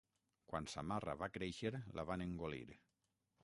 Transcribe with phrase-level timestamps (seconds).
[0.53, 2.67] Quan Samarra va créixer la van engolir.